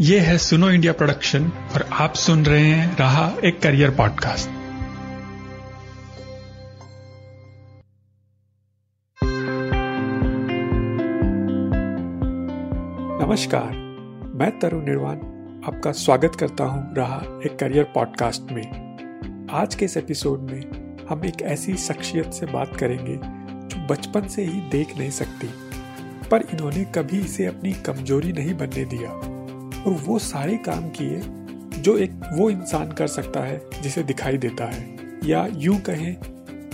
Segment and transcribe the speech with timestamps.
[0.00, 4.48] ये है सुनो इंडिया प्रोडक्शन और आप सुन रहे हैं रहा एक करियर पॉडकास्ट।
[13.22, 13.72] नमस्कार,
[14.34, 15.16] मैं तरुण निर्वाण,
[15.66, 20.60] आपका स्वागत करता हूँ रहा एक करियर पॉडकास्ट में। आज के इस एपिसोड में
[21.10, 25.50] हम एक ऐसी शख्सियत से बात करेंगे जो बचपन से ही देख नहीं सकती,
[26.30, 29.39] पर इन्होंने कभी इसे अपनी कमज़ोरी नहीं बनने दिया।
[29.80, 31.20] और वो सारे काम किए
[31.80, 36.16] जो एक, वो इंसान कर सकता है, जिसे दिखाई देता है। या यूँ कहें,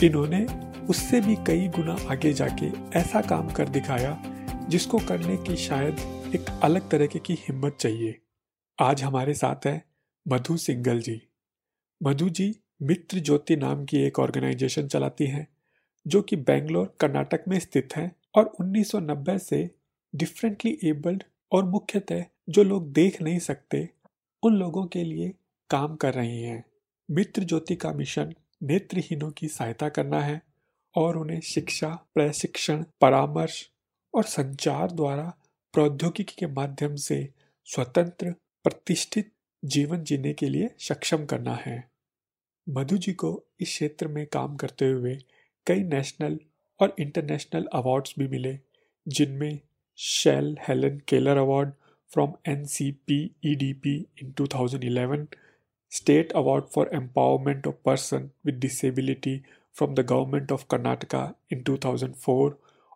[0.04, 0.46] इन्होंने
[0.86, 4.22] उससे भी कई गुना आगे जाके ऐसा काम कर दिखाया,
[4.68, 5.96] जिसको करने की शायद
[6.34, 8.18] एक अलग तरह की हिम्मत चाहिए।
[8.80, 9.84] आज हमारे साथ है
[10.28, 11.22] मधु सिंगल जी।
[12.02, 15.48] मधु जी मित्र ज्योति नाम की एक ऑर्गेनाइजेशन चलाती हैं,
[16.06, 19.70] जो कि बेंगलोर, कर्नाटक में स्थित है और 1990 से
[20.14, 23.88] डिफरेंटली एबल्ड और मुख्यतः जो लोग देख नहीं सकते,
[24.42, 25.34] उन लोगों के लिए
[25.70, 26.64] काम कर रही हैं।
[27.10, 30.42] मित्र ज्योति का मिशन नेत्रहीनों की सहायता करना है
[30.96, 33.70] और उन्हें शिक्षा, प्रशिक्षण, परामर्श
[34.14, 35.34] और संचार द्वारा
[35.72, 37.28] प्रौद्योगिकी के माध्यम से
[37.64, 39.32] स्वतंत्र, प्रतिष्ठित
[39.64, 41.90] जीवन जीने के लिए सक्षम करना है।
[42.68, 45.18] मधु जी को इस क्षेत्र में काम करते हुए
[45.66, 46.38] कई नेशनल
[46.80, 48.58] और इंटरनेशनल अवार्ड्स भी मिले,
[49.08, 49.60] जिनमें
[52.10, 55.26] from N C P E D P in 2011
[55.90, 59.42] state award for empowerment of person with disability
[59.78, 62.50] from the government of Karnataka in 2004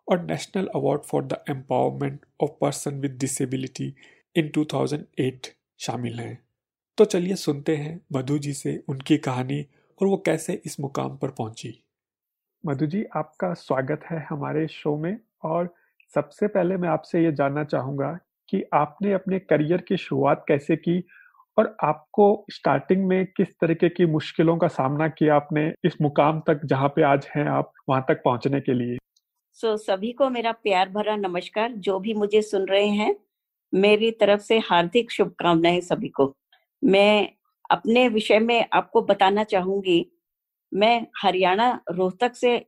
[0.07, 3.93] और national award for the empowerment of person with disability
[4.35, 6.43] in 2008 शामिल हैं।
[6.97, 9.65] तो चलिए सुनते हैं मधु जी से उनकी कहानी
[10.01, 11.83] और वो कैसे इस मुकाम पर पहुँची।
[12.65, 15.80] मधु जी, आपका स्वागत है हमारे शो में और
[16.15, 21.03] सबसे पहले मैं आपसे ये जानना चाहूँगा कि आपने अपने करियर की शुरुआत कैसे की
[21.57, 26.61] और आपको स्टार्टिंग में किस तरीके की मुश्किलों का सामना किया आपने इस मुकाम तक
[26.65, 28.97] जहाँ पे आज हैं आप वहाँ तक पहुँचने के लिए?
[29.53, 33.15] सो so, सभी को मेरा प्यार भरा नमस्कार। जो भी मुझे सुन रहे हैं
[33.73, 36.35] मेरी तरफ़ से हार्दिक शुभकामनाएँ सभी को।
[36.83, 37.29] मैं
[37.71, 40.11] अपने विषय में आपको बताना चाहूँगी
[40.73, 42.65] मैं हरियाणा रोहतक से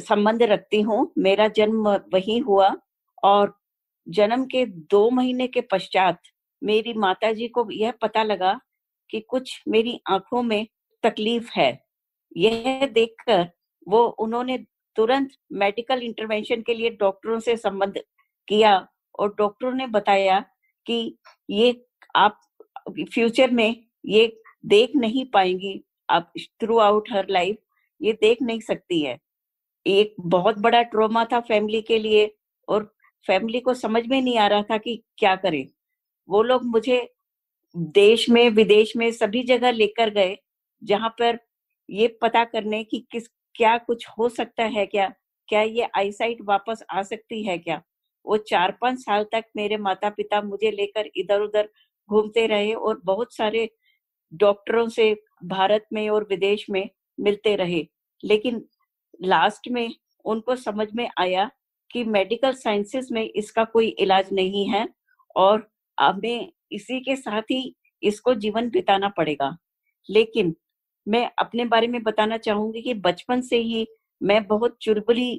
[0.00, 2.76] संबंध रखती हूँ। मेरा जन्म वही हुआ।
[3.22, 3.54] और
[4.06, 6.20] जन्म के दो महीने के पश्चात
[6.62, 8.58] मेरी माता जी को यह पता लगा
[9.10, 10.66] कि कुछ मेरी आँखों में
[11.04, 11.70] तकलीफ़ है।
[12.36, 13.46] यह देखकर
[13.86, 14.58] वो उन्होंने
[14.96, 17.98] तुरंत मेडिकल इंटरवेंशन के लिए डॉक्टरों से संबंध
[18.48, 18.76] किया
[19.18, 20.40] और डॉक्टरों ने बताया
[20.86, 21.16] कि
[21.50, 21.84] ये
[22.16, 22.40] आप
[23.12, 24.26] फ्यूचर में ये
[24.66, 27.56] देख नहीं पाएँगी, आप थ्रू आउट हर लाइफ
[28.00, 29.18] ये देख नहीं सकती है।
[29.86, 32.30] एक बहुत बड़ा ट्रोमा था फैमिली के लिए
[32.68, 32.92] और
[33.26, 35.66] फैमिली को समझ में नहीं आ रहा था कि क्या करें।
[36.28, 37.14] वो लोग मुझे
[37.76, 40.38] देश में, विदेश में सभी जगह लेकर गए,
[40.82, 41.38] जहाँ पर
[41.90, 45.12] ये पता करने की किस, क्या कुछ हो सकता है क्या?
[45.48, 47.82] क्या ये आईसाइट वापस आ सकती है क्या?
[48.26, 51.68] वो चार पाँच साल तक मेरे माता पिता मुझे लेकर इधर उधर
[52.10, 53.70] घूमते रहे और बहुत सारे
[54.34, 56.88] डॉक्टरों से भारत में और विदेश में
[57.20, 57.86] मिलते रहे।
[58.24, 58.64] लेकिन
[59.22, 59.94] लास्ट में
[60.24, 61.50] उनको समझ में आया
[61.96, 64.86] कि मेडिकल साइंसेस में इसका कोई इलाज नहीं है
[65.36, 65.66] और
[65.98, 69.56] हमें इसी के साथ ही इसको जीवन बिताना पड़ेगा।
[70.08, 70.54] लेकिन
[71.06, 73.86] मैं अपने बारे में बताना चाहूँगी कि बचपन से ही
[74.20, 75.34] मैं बहुत चुरबुली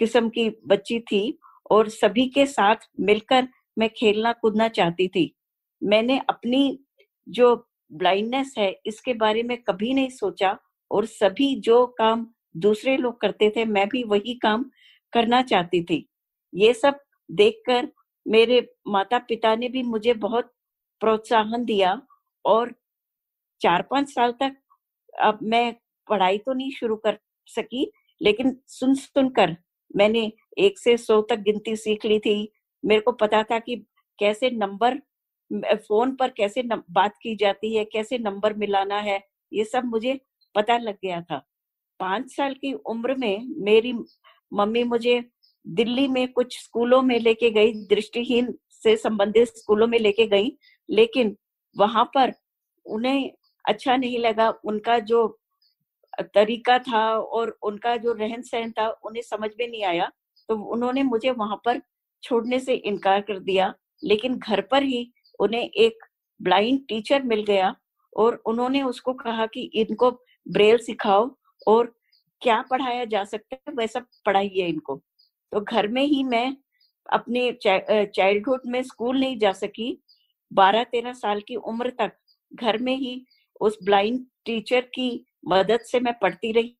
[0.00, 1.38] किस्म की बच्ची थी
[1.70, 3.48] और सभी के साथ मिलकर
[3.78, 5.34] मैं खेलना कूदना चाहती थी।
[5.82, 6.78] मैंने अपनी
[7.28, 7.54] जो
[7.92, 10.56] ब्लाइंडनेस है, इसके बारे में कभी नहीं सोचा
[10.90, 12.26] और सभी जो काम
[12.56, 14.70] दूसरे लोग करते थे, मैं भी वही काम
[15.14, 16.06] करना चाहती थी।
[16.52, 16.98] ये सब
[17.30, 17.88] देखकर
[18.26, 20.52] मेरे माता पिता ने भी मुझे बहुत
[21.00, 22.00] प्रोत्साहन दिया
[22.44, 22.72] और
[23.60, 24.56] चार पाँच साल तक
[25.12, 25.74] अब मैं
[26.08, 29.56] पढ़ाई तो नहीं शुरू कर सकी लेकिन सुन सुन कर
[29.96, 32.52] मैंने एक से सौ तक गिनती सीख ली थी।
[32.84, 33.76] मेरे को पता था कि
[34.18, 34.98] कैसे नंबर
[35.78, 39.20] फ़ोन पर कैसे न, बात की जाती है कैसे नंबर मिलाना है
[39.52, 40.18] ये सब मुझे
[40.54, 41.38] पता लग गया था।
[42.00, 43.92] पाँच साल की उम्र में मेरी
[44.52, 45.22] मम्मी मुझे
[45.66, 50.56] दिल्ली में कुछ स्कूलों में लेके गई, दृष्टिहीन से संबंधित स्कूलों में लेके गई,
[50.88, 51.36] लेकिन
[51.76, 52.32] वहाँ पर
[52.86, 53.30] उन्हें
[53.64, 55.26] अच्छा नहीं लगा। उनका जो
[56.34, 60.10] तरीका था और उनका जो रहन सहन था, उन्हें समझ में नहीं आया
[60.48, 61.80] तो उन्होंने मुझे वहाँ पर
[62.22, 63.72] छोड़ने से इनकार कर दिया।
[64.04, 66.04] लेकिन घर पर ही उन्हें एक
[66.40, 67.74] ब्लाइंड टीचर मिल गया
[68.16, 70.10] और उन्होंने उसको कहा कि इनको
[70.46, 71.30] ब्रेल सिखाओ
[71.66, 71.92] और
[72.44, 75.00] क्या पढ़ाया जा सकता है वैसा पढ़ाइए इनको।
[75.52, 76.56] तो घर में ही मैं
[77.06, 79.96] अपने चाइल्डहुड में स्कूल नहीं जा सकी।
[80.52, 82.12] बारह तेरह साल की उम्र तक
[82.52, 83.24] घर में ही
[83.60, 86.76] उस ब्लाइंड टीचर की मदद से मैं पढ़ती रही।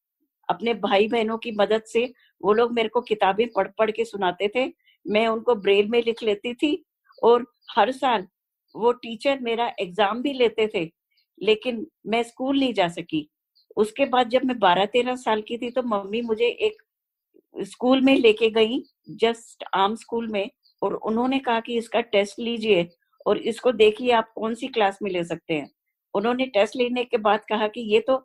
[0.48, 2.04] अपने भाई बहनों की मदद से
[2.40, 4.66] वो लोग मेरे को किताबें पढ़ पढ़ के सुनाते थे।
[5.06, 6.84] मैं उनको ब्रेल में लिख लेती थी
[7.22, 8.26] और हर साल
[8.74, 10.84] वो टीचर मेरा एग्ज़ाम भी लेते थे,
[11.40, 13.28] लेकिन मैं स्कूल नहीं जा सकी।
[13.76, 16.82] उसके बाद जब मैं बारह तेरह साल की थी तो मम्मी मुझे एक
[17.56, 20.50] स्कूल में लेके गई, जस्ट आम स्कूल में,
[20.82, 22.88] और उन्होंने कहा कि इसका टेस्ट लीजिए
[23.26, 25.70] और इसको देखिए आप कौन सी क्लास में ले सकते हैं।
[26.14, 28.16] उन्होंने टेस्ट लेने के बाद कहा कि ये तो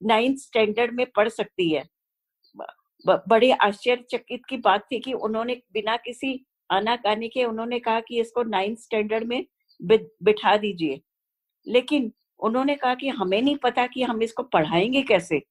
[0.00, 1.84] नाइन्थ स्टैंडर्ड में पढ़ सकती है।
[3.04, 6.40] बड़े आश्चर्यचकित की बात थी कि उन्होंने बिना किसी
[6.70, 9.44] आनाकानी के उन्होंने कहा कि इसको नाइन्थ स्टैंडर्ड में
[9.80, 11.00] बिठा दीजिए।
[11.66, 15.42] लेकिन उन्होंने कहा कि हमें नहीं पता कि हम इसको पढ़ाएँगे कैसे।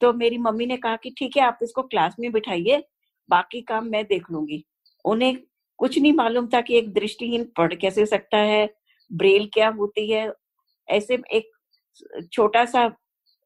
[0.00, 2.82] तो मेरी मम्मी ने कहा कि ठीक है, आप इसको क्लास में बिठाइए,
[3.28, 4.64] बाकी काम मैं देख लूँगी।
[5.04, 5.36] उन्हें
[5.78, 8.68] कुछ नहीं मालूम था कि एक दृष्टिहीन पढ़ कैसे सकता है,
[9.10, 10.32] ब्रेल क्या होती है।
[10.88, 11.50] ऐसे एक
[12.32, 12.86] छोटा सा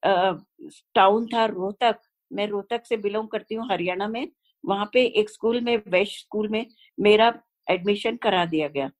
[0.02, 1.98] टाउन था रोहतक,
[2.30, 4.28] मैं रोहतक से बिलोंग करती हूँ हरियाणा में।
[4.64, 6.66] वहाँ पे एक स्कूल में, वेस्ट स्कूल में
[6.98, 7.32] मेरा
[7.70, 8.90] एडमिशन करा दिया गया।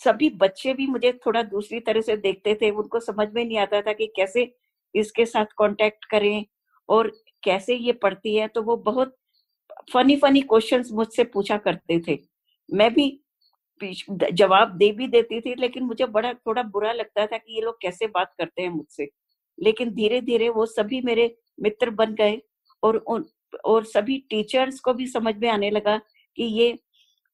[0.00, 3.80] सभी बच्चे भी मुझे थोड़ा दूसरी तरह से देखते थे, उनको समझ में नहीं आता
[3.82, 4.52] था कि कैसे
[4.94, 6.44] इसके साथ कांटेक्ट करें
[6.88, 7.12] और
[7.44, 9.16] कैसे ये पढ़ती है तो वो बहुत
[9.92, 12.18] फनी फनी क्वेश्चंस मुझसे पूछा करते थे।
[12.68, 13.08] मैं भी
[14.32, 17.80] जवाब दे भी देती थी, लेकिन मुझे बड़ा, थोड़ा बुरा लगता था कि ये लोग
[17.82, 19.08] कैसे बात करते हैं मुझसे।
[19.58, 22.40] लेकिन धीरे धीरे वो सभी मेरे मित्र बन गए
[22.82, 23.04] और
[23.64, 25.96] और सभी टीचर्स को भी समझ में आने लगा
[26.38, 26.78] कि ये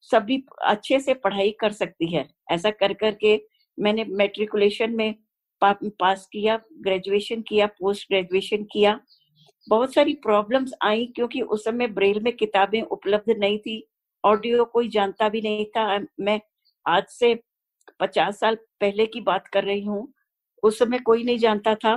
[0.02, 3.40] सभी अच्छे से पढ़ाई कर सकती है। ऐसा कर करके
[3.78, 5.14] मैंने मेट्रिकुलेशन में
[5.62, 8.98] पा, पास किया ग्रेजुएशन किया पोस्ट ग्रेजुएशन किया।
[9.66, 13.82] बहुत सारी प्रॉब्लम्स आई क्योंकि उस समय ब्रेल में किताबें उपलब्ध नहीं थी
[14.24, 16.40] ऑडियो कोई जानता भी नहीं था। मैं
[16.86, 17.34] आज से
[18.00, 20.06] पचास साल पहले की बात कर रही हूँ
[20.62, 21.96] उस समय कोई नहीं जानता था।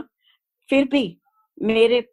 [0.70, 1.18] फिर भी
[1.58, 2.06] मेरे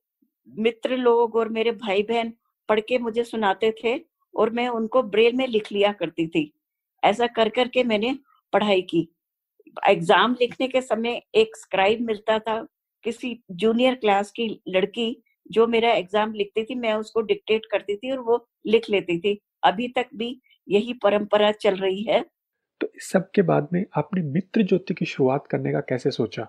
[0.48, 2.32] मित्र लोग और मेरे भाई बहन
[2.68, 3.98] पढ़ के मुझे सुनाते थे
[4.38, 6.52] और मैं उनको ब्रेल में लिख लिया करती थी।
[7.02, 8.16] ऐसा कर करके मैंने
[8.52, 9.08] पढ़ाई की।
[9.88, 12.60] एग्ज़ाम लिखने के समय एक स्क्राइब मिलता था
[13.04, 15.16] किसी जूनियर क्लास की लड़की
[15.50, 19.38] जो मेरा एग्ज़ाम लिखती थी मैं उसको डिक्टेट करती थी और वो लिख लेती थी।
[19.64, 22.20] अभी तक भी यही परंपरा चल रही है।
[22.80, 26.42] तो इस सब के बाद में आपने मित्र ज्योति की शुरुआत करने का कैसे सोचा?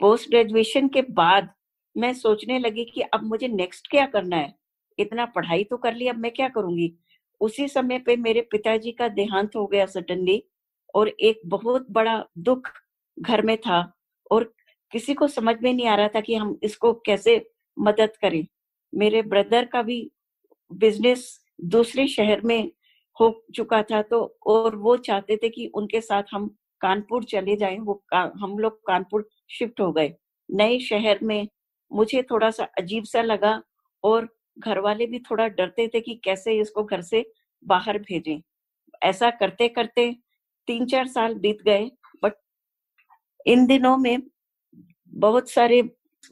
[0.00, 1.48] पोस्ट ग्रेजुएशन के बाद
[1.96, 4.54] मैं सोचने लगी कि अब मुझे नेक्स्ट क्या करना है?
[4.98, 6.92] इतना पढ़ाई तो कर ली अब मैं क्या करूँगी?
[7.40, 10.42] उसी समय पे मेरे पिताजी का देहांत हो गया सडनली
[10.94, 12.68] और एक बहुत बड़ा दुख
[13.18, 13.80] घर में था
[14.30, 14.52] और
[14.92, 17.36] किसी को समझ में नहीं आ रहा था कि हम इसको कैसे
[17.76, 18.46] मदद करें।
[18.92, 20.10] मेरे ब्रदर का भी
[20.70, 22.70] बिज़नेस दूसरे शहर में
[23.20, 26.46] हो चुका था तो और वो चाहते थे कि उनके साथ हम
[26.80, 30.14] कानपुर चले जाएँ वो का, हम लोग कानपुर शिफ्ट हो गए।
[30.48, 31.48] नए शहर में
[31.92, 33.60] मुझे थोड़ा सा अजीब सा लगा
[34.04, 34.28] और
[34.58, 37.30] घर वाले भी थोड़ा डरते थे कि कैसे इसको घर से
[37.64, 38.40] बाहर भेजें।
[39.02, 40.16] ऐसा करते करते
[40.66, 41.90] तीन चार साल बीत गए
[42.22, 42.32] बट
[43.46, 44.22] इन दिनों में
[45.12, 45.82] बहुत सारे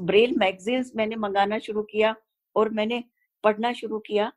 [0.00, 2.14] ब्रेल मैगजीन्स मैंने मंगाना शुरू किया
[2.56, 3.04] और मैंने
[3.44, 4.32] पढ़ना शुरू किया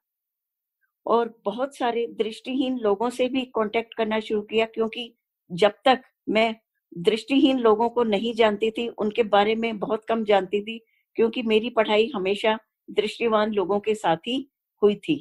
[1.06, 5.14] और बहुत सारे दृष्टिहीन लोगों से भी कांटेक्ट करना शुरू किया क्योंकि
[5.52, 6.56] जब तक मैं
[6.98, 10.80] दृष्टिहीन लोगों को नहीं जानती थी, उनके बारे में बहुत कम जानती थी
[11.16, 12.58] क्योंकि मेरी पढ़ाई हमेशा
[12.90, 14.38] दृष्टिवान लोगों के साथ ही
[14.82, 15.18] हुई थी।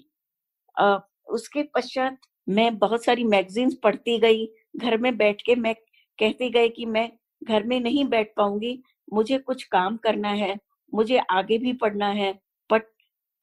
[1.27, 5.75] उसके पश्चात मैं बहुत सारी मैगजीन्स पढ़ती गई, घर में बैठ के मैं
[6.19, 7.11] कहती गई कि मैं
[7.43, 10.57] घर में नहीं बैठ पाऊँगी, मुझे कुछ काम करना है,
[10.93, 12.33] मुझे आगे भी पढ़ना है
[12.71, 12.87] बट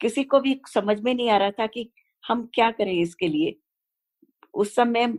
[0.01, 1.89] किसी को भी समझ में नहीं आ रहा था कि
[2.23, 3.55] हम क्या करें इसके लिए।
[4.53, 5.13] उस समय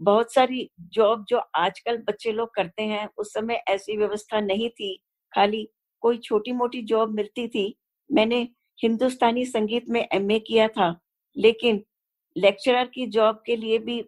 [0.00, 4.96] बहुत सारी जॉब जो आजकल बच्चे लोग करते हैं, उस समय ऐसी व्यवस्था नहीं थी।
[5.32, 5.68] खाली
[6.02, 7.74] कोई छोटी मोटी जॉब मिलती थी
[8.14, 8.40] मैंने
[8.78, 10.94] हिंदुस्तानी संगीत में एमए किया था,
[11.36, 11.82] लेकिन
[12.36, 14.04] लेक्चरर की जॉब के लिए भी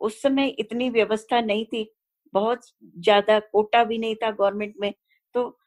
[0.00, 1.90] उस समय इतनी व्यवस्था नहीं थी,
[2.34, 2.60] बहुत
[2.98, 4.92] ज़्यादा कोटा भी नहीं था गवर्नमेंट में
[5.34, 5.58] तो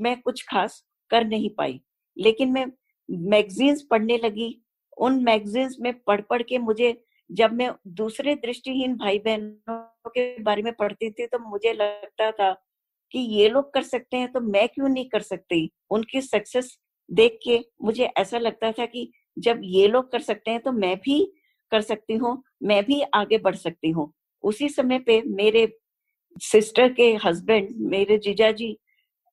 [0.00, 1.80] मैं कुछ खास कर नहीं पाई।
[2.16, 2.66] लेकिन मैं
[3.08, 4.56] मैगजीन्स पढ़ने लगी,
[4.96, 6.96] उन मैगजीन्स में पढ़ पढ़ के मुझे,
[7.30, 12.52] जब मैं दूसरे दृष्टिहीन भाई बहनों के बारे में पढ़ती थी तो मुझे लगता था
[13.14, 15.70] कि ये लोग कर सकते हैं तो मैं क्यों नहीं कर सकती?
[15.90, 16.76] उनकी सक्सेस
[17.10, 20.96] देख के मुझे ऐसा लगता था कि जब ये लोग कर सकते हैं तो मैं
[20.96, 21.20] भी
[21.72, 24.12] कर सकती हूँ, मैं भी आगे बढ़ सकती हूँ।
[24.44, 25.66] उसी समय पे मेरे
[26.42, 28.76] सिस्टर के हस्बैंड, मेरे जीजा जी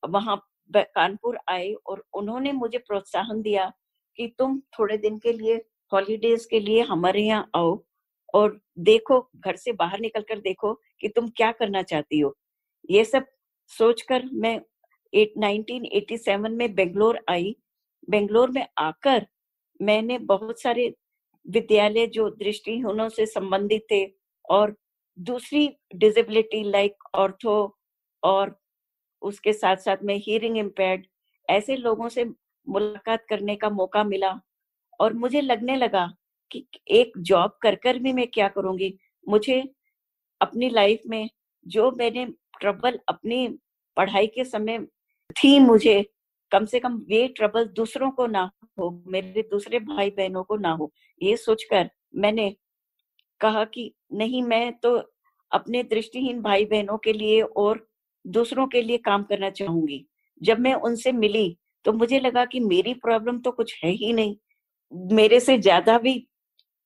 [0.04, 0.38] वहाँ
[0.70, 3.72] कानपुर आए और उन्होंने मुझे प्रोत्साहन दिया
[4.20, 5.56] कि तुम थोड़े दिन के लिए,
[5.92, 7.78] हॉलीडेज के लिए हमारे यहाँ आओ
[8.34, 12.36] और देखो, घर से बाहर निकल कर देखो कि तुम क्या करना चाहती हो।
[12.90, 13.26] ये सब
[13.72, 14.60] सोचकर मैं
[15.14, 17.56] 1987 में बेंगलोर आई
[18.10, 19.28] बेंगलोर में आकर
[19.82, 20.96] मैंने बहुत सारे
[21.50, 24.14] विद्यालय जो दृष्टिहीनों से संबंधित थे
[24.50, 24.76] और
[25.20, 27.78] दूसरी डिजेबिलिटी लाइक ऑर्थो
[28.24, 28.60] और
[29.22, 31.06] उसके साथ साथ में हियरिंग इम्पेयर्ड
[31.50, 32.26] ऐसे लोगों से
[32.70, 34.40] मुलाकात करने का मौका मिला
[35.00, 36.14] और मुझे लगने लगा
[36.52, 39.00] कि एक जॉब कर कर भी मैं क्या करूँगी?
[39.30, 39.74] मुझे
[40.42, 41.30] अपनी लाइफ में
[41.68, 42.26] जो मैंने
[42.60, 43.60] ट्रबल अपनी
[43.98, 44.80] पढ़ाई के समय
[45.32, 46.06] थी मुझे
[46.52, 48.50] कम से कम ये ट्रबल दूसरों को ना
[48.80, 52.56] हो, मेरे दूसरे भाई बहनों को ना हो। ये सोचकर मैंने
[53.42, 54.96] कहा कि नहीं, मैं तो
[55.52, 57.86] अपने दृष्टिहीन भाई बहनों के लिए और
[58.26, 60.06] दूसरों के लिए काम करना चाहूँगी।
[60.42, 64.36] जब मैं उनसे मिली तो मुझे लगा कि मेरी प्रॉब्लम तो कुछ है ही नहीं।
[65.16, 66.28] मेरे से ज़्यादा भी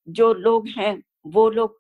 [0.08, 1.80] जो लोग हैं, वो लोग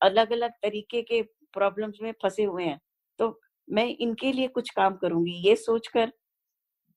[0.00, 1.22] अलग अलग तरीके के
[1.54, 2.78] प्रॉब्लम्स में फंसे हुए हैं।
[3.18, 6.12] तो मैं इनके लिए कुछ काम करूँगी। ये सोचकर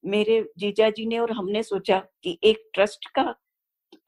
[0.05, 3.35] मेरे जीजा जी ने और हमने सोचा कि एक ट्रस्ट का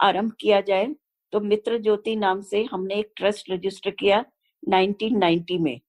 [0.02, 0.88] आरंभ किया जाए।
[1.34, 4.26] तो मित्र ज्योति नाम से हमने एक ट्रस्ट रजिस्टर किया
[4.64, 5.80] 1990 में।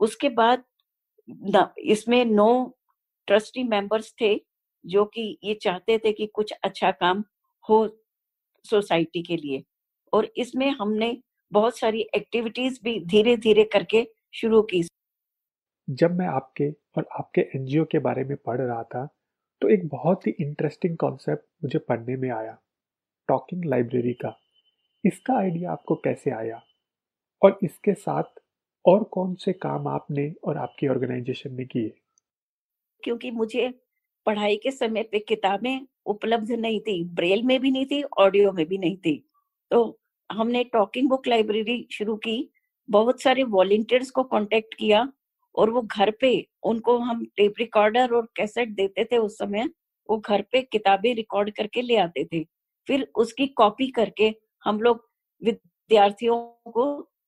[0.00, 0.64] उसके बाद
[1.78, 2.72] इसमें नौ
[3.26, 4.34] ट्रस्टी मेंबर्स थे
[4.86, 7.24] जो कि ये चाहते थे कि कुछ अच्छा काम
[7.68, 7.88] हो
[8.64, 9.62] सोसाइटी के लिए।
[10.12, 11.22] और इसमें हमने
[11.52, 14.82] बहुत सारी एक्टिविटीज़ भी धीरे धीरे करके शुरू की।
[15.90, 19.08] जब मैं आपके और आपके एनजीओ के बारे में पढ़ रहा था
[19.60, 22.56] तो एक बहुत ही इंटरेस्टिंग कॉन्सेप्ट मुझे पढ़ने में आया
[23.28, 24.36] टॉकिंग लाइब्रेरी का।
[25.04, 26.62] इसका आइडिया आपको कैसे आया?
[27.42, 28.40] और इसके साथ
[28.86, 31.92] और कौन से काम आपने और आपकी ऑर्गेनाइजेशन ने किए?
[33.02, 33.68] क्योंकि मुझे
[34.26, 38.66] पढ़ाई के समय पे किताबें उपलब्ध नहीं थी ब्रेल में भी नहीं थी ऑडियो में
[38.66, 39.28] भी नहीं थी।
[39.70, 42.52] तो हमने टॉकिंग बुक लाइब्रेरी शुरू की,
[42.88, 45.12] बहुत सारे वॉलेंटियर्स को कांटेक्ट किया
[45.56, 46.30] और वो घर पे
[46.64, 49.68] उनको हम टेप रिकॉर्डर और कैसेट देते थे उस समय,
[50.08, 52.44] वो घर पे किताबें रिकॉर्ड करके ले आते थे।
[52.88, 54.32] फिर उसकी कॉपी करके
[54.64, 55.04] हम लोग
[55.42, 56.38] विद्यार्थियों
[56.72, 56.86] को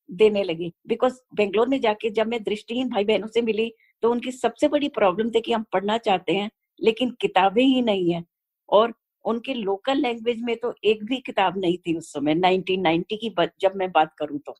[0.09, 3.71] देने लगे। बिकॉज़ बेंगलोर में जाके जब मैं दृष्टिहीन भाई बहनों से मिली
[4.03, 8.11] तो उनकी सबसे बड़ी प्रॉब्लम थी कि हम पढ़ना चाहते हैं, लेकिन किताबें ही नहीं
[8.13, 8.23] है।
[8.69, 8.93] और
[9.25, 13.29] उनके लोकल लैंग्वेज में तो एक भी किताब नहीं थी उस समय 1990 की
[13.61, 14.55] जब मैं बात करूँ तो।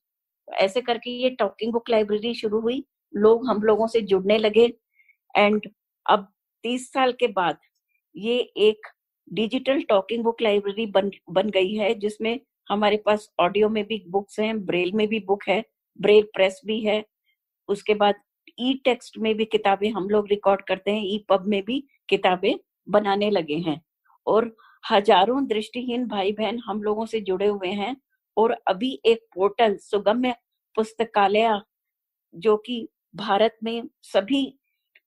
[0.47, 4.71] ऐसे करके ये टॉकिंग बुक लाइब्रेरी शुरू हुई। लोग हम लोगों से जुड़ने लगे।
[5.35, 5.69] एंड
[6.05, 6.27] अब
[6.63, 7.57] तीस साल के बाद
[8.15, 8.87] ये एक
[9.31, 12.39] डिजिटल टॉकिंग बुक लाइब्रेरी बन बन गई है, जिसमें
[12.69, 15.63] हमारे पास ऑडियो में भी बुक्स हैं ब्रेल में भी बुक है
[15.99, 17.03] ब्रेल प्रेस भी है।
[17.69, 18.15] उसके बाद
[18.59, 22.53] ई टेक्स्ट में भी किताबें हम लोग रिकॉर्ड करते हैं ई पब में भी किताबें
[22.87, 23.79] बनाने लगे हैं।
[24.27, 27.95] और हज़ारों दृष्टिहीन भाई बहन हम लोगों से जुड़े हुए हैं।
[28.37, 30.35] और अभी एक पोर्टल सुगम्य
[30.75, 31.61] पुस्तकालय,
[32.33, 34.41] जो कि भारत में सभी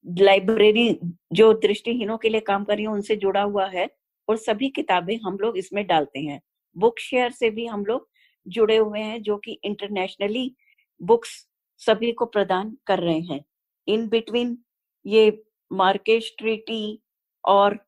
[0.07, 0.99] लाइब्रेरी
[1.33, 3.89] जो दृष्टिहीनों के लिए काम कर रही है, उनसे जुड़ा हुआ है
[4.29, 6.41] और सभी किताबें हम लोग इसमें डालते हैं।
[6.77, 8.09] बुक शेयर से भी हम लोग
[8.47, 10.55] जुड़े हुए हैं, जो कि इंटरनेशनली
[11.01, 13.45] बुक्स सभी को प्रदान कर रहे हैं।
[13.89, 14.59] इन बिटवीन
[15.07, 17.03] ये मार्केश ट्रीटी
[17.45, 17.79] और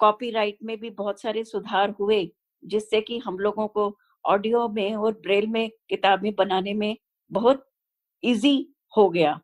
[0.00, 2.30] कॉपीराइट में भी बहुत सारे सुधार हुए,
[2.62, 6.96] जिससे कि हम लोगों को ऑडियो में और ब्रेल में किताबें बनाने में
[7.30, 7.68] बहुत
[8.22, 8.56] इजी
[8.96, 9.40] हो गया।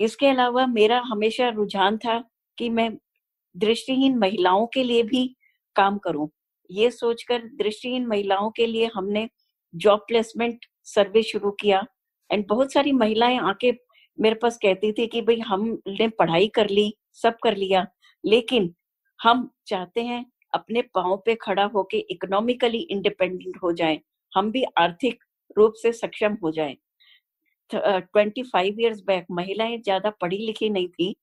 [0.00, 2.18] इसके अलावा मेरा हमेशा रुझान था
[2.58, 2.90] कि मैं
[3.54, 5.24] दृष्टिहीन महिलाओं के लिए भी
[5.76, 6.28] काम करूँ।
[6.70, 9.28] ये सोचकर दृष्टिहीन महिलाओं के लिए हमने
[9.74, 11.84] जॉब प्लेसमेंट सर्वे शुरू किया
[12.30, 13.72] एंड बहुत सारी महिलाएँ आके
[14.18, 17.86] मेरे पास कहती थी कि भाई हमने पढ़ाई कर ली, सब कर लिया,
[18.24, 18.74] लेकिन
[19.20, 24.00] हम चाहते हैं अपने पाओ पे खड़ा होके इकोनॉमिकली इंडिपेंडेंट हो जाए,
[24.32, 25.24] हम भी आर्थिक
[25.58, 26.76] रूप से सक्षम हो जाए।
[27.72, 31.14] ट्वेंटी फाइव ईयर्स बैक महिलाएँ ज़्यादा पढ़ी लिखी नहीं थी।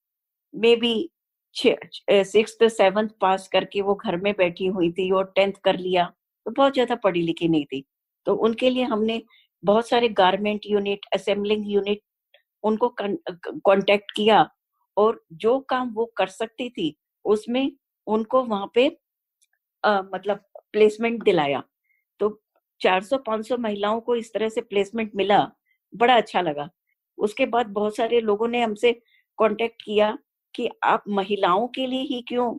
[0.54, 1.10] Maybe
[1.56, 6.06] six seventh pass करके वो घर में बैठी हुई थी और टेंथ कर लिया
[6.46, 7.84] तो बहुत ज़्यादा पढ़ी लिखी नहीं थी।
[8.28, 9.22] तो उनके लिए हमने
[9.64, 12.02] बहुत सारे गारमेंट यूनिट असेंबलिंग यूनिट
[12.64, 14.48] उनको कांटेक्ट किया
[14.98, 17.72] और जो काम वो कर सकती थी उसमें
[18.08, 18.88] उनको वहाँ पे
[19.84, 20.42] आ, मतलब
[20.74, 21.64] प्लेसमेंट दिलाया।
[22.20, 22.30] तो
[22.82, 25.40] 400-500 महिलाओं को इस तरह से प्लेसमेंट मिला
[25.94, 26.70] बड़ा अच्छा लगा।
[27.18, 28.92] उसके बाद बहुत सारे लोगों ने हमसे
[29.40, 30.18] कांटेक्ट किया
[30.56, 32.54] कि आप महिलाओं के लिए ही क्यों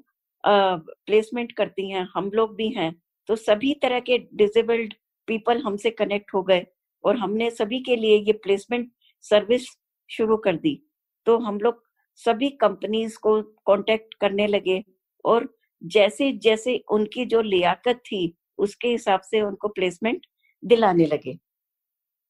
[0.44, 2.08] प्लेसमेंट करती हैं?
[2.14, 2.94] हम लोग भी हैं।
[3.28, 4.94] तो सभी तरह के डिजेबल्ड
[5.28, 6.66] पीपल हमसे कनेक्ट हो गए
[7.04, 8.90] और हमने सभी के लिए ये प्लेसमेंट
[9.24, 9.66] सर्विस
[10.10, 10.80] शुरू कर दी।
[11.26, 11.82] तो हम लोग
[12.20, 14.82] सभी कंपनीज़ को कांटेक्ट करने लगे
[15.24, 15.48] और
[15.82, 20.26] जैसे जैसे उनकी जो लियाकत थी, उसके हिसाब से उनको प्लेसमेंट
[20.62, 21.36] दिलाने लगे।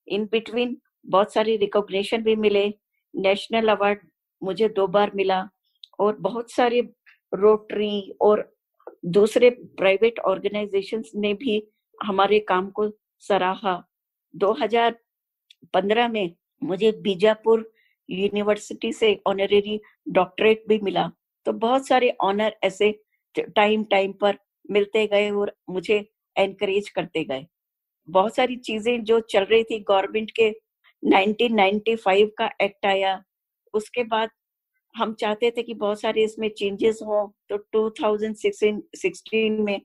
[0.08, 0.76] इन बिटवीन
[1.06, 2.66] बहुत सारी रिकॉग्निशन भी मिले
[3.14, 4.00] नेशनल अवार्ड
[4.42, 5.42] मुझे दो बार मिला
[5.98, 6.80] और बहुत सारे
[7.32, 8.50] रोटरी और
[9.06, 11.62] दूसरे प्राइवेट ऑर्गेनाइजेशंस ने भी
[11.98, 12.88] हमारे काम को
[13.22, 13.82] सराहा।
[14.34, 17.70] 2015 में मुझे बीजापुर
[18.08, 21.10] यूनिवर्सिटी से ऑनरेरी डॉक्टरेट भी मिला।
[21.46, 22.92] तो बहुत सारे ऑनर ऐसे
[23.34, 24.38] टाइम टाइम पर
[24.70, 26.04] मिलते गए और मुझे
[26.36, 27.46] एनकरेज करते गए।
[28.08, 30.50] बहुत सारी चीज़ें जो चल रही थी गवर्नमेंट के
[31.02, 33.22] 1995 का एक्ट आया।
[33.74, 34.30] उसके बाद
[34.94, 39.80] हम चाहते थे कि बहुत सारे इसमें चेंजेस हो तो 2016 में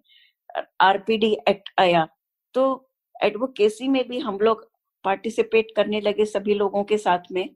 [0.81, 2.07] आरपीडी एक्ट आया।
[2.55, 2.89] तो
[3.23, 4.69] एडवोकेसी में भी हम लोग
[5.05, 7.49] पार्टिसिपेट करने लगे सभी लोगों के साथ में,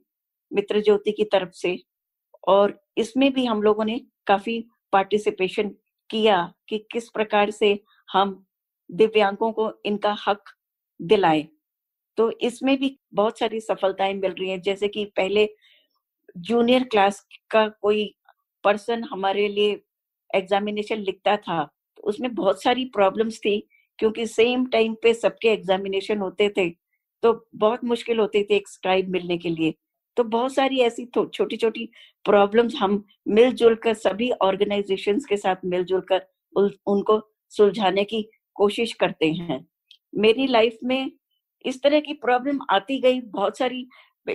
[0.52, 1.78] मित्र ज्योति की तरफ़ से।
[2.48, 4.60] और इसमें भी हम लोगों ने काफ़ी
[4.92, 5.70] पार्टिसिपेशन
[6.10, 8.44] किया कि किस प्रकार से हम
[8.90, 10.44] दिव्यांगों को इनका हक
[11.00, 11.46] दिलाएँ।
[12.18, 15.48] तो इसमें भी बहुत सारी सफलताएँ मिल रही हैं। जैसे कि पहले
[16.38, 18.04] जूनियर क्लास का कोई
[18.64, 19.80] पर्सन हमारे लिए
[20.30, 23.58] एग्जामिनेशन लिखता था तो उसमें बहुत सारी प्रॉब्लम्स थी,
[23.98, 26.68] क्योंकि सेम टाइम पे सबके एग्जामिनेशन होते थे
[27.22, 29.74] तो बहुत मुश्किल होती थी एक स्क्राइब मिलने के लिए।
[30.16, 31.88] तो बहुत सारी ऐसी छोटी छोटी
[32.24, 36.26] प्रॉब्लम्स हम मिलजुल कर, सभी ऑर्गेनाइजेशंस के साथ मिलजुल कर
[36.86, 37.20] उनको
[37.52, 38.22] सुलझाने की
[38.56, 39.64] कोशिश करते हैं।
[40.14, 41.10] मेरी लाइफ में
[41.64, 43.86] इस तरह की प्रॉब्लम आती गई बहुत सारी।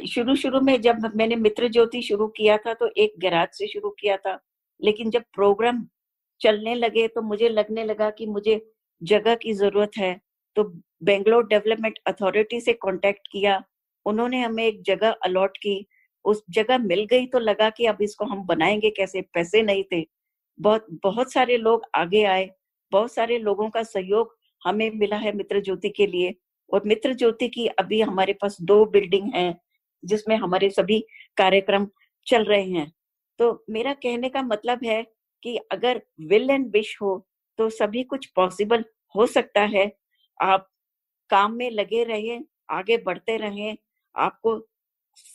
[0.09, 3.89] शुरू शुरू में जब मैंने मित्र ज्योति शुरू किया था तो एक गैराज से शुरू
[3.99, 4.39] किया था।
[4.79, 5.85] लेकिन जब प्रोग्राम
[6.41, 8.61] चलने लगे तो मुझे लगने लगा कि मुझे
[9.01, 10.19] जगह की ज़रूरत है।
[10.55, 10.63] तो
[11.03, 13.61] बेंगलोर डेवलपमेंट अथॉरिटी से कांटेक्ट किया।
[14.05, 15.85] उन्होंने हमें एक जगह अलॉट की।
[16.25, 19.21] उस जगह मिल गई तो लगा कि अब इसको हम बनाएँगे कैसे?
[19.33, 20.05] पैसे नहीं थे।
[20.59, 22.49] बहुत बहुत सारे लोग आगे आए।
[22.91, 26.33] बहुत सारे लोगों का सहयोग हमें मिला है मित्र ज्योति के लिए।
[26.73, 29.55] और मित्र ज्योति की अभी हमारे पास दो बिल्डिंग है,
[30.03, 30.99] जिसमें हमारे सभी
[31.37, 31.87] कार्यक्रम
[32.27, 32.91] चल रहे हैं।
[33.39, 35.01] तो मेरा कहने का मतलब है
[35.43, 37.25] कि अगर विल एंड विश हो
[37.59, 39.91] तो सभी कुछ पॉसिबल हो सकता है।
[40.39, 40.67] आप
[41.29, 43.77] काम में लगे रहिए आगे बढ़ते रहें,
[44.15, 44.59] आपको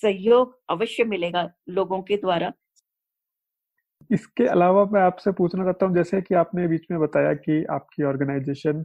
[0.03, 2.53] सहयोग अवश्य मिलेगा लोगों के द्वारा।
[4.11, 8.03] इसके अलावा मैं आपसे पूछना चाहता हूँ, जैसे कि आपने बीच में बताया कि आपकी
[8.03, 8.85] ऑर्गेनाइजेशन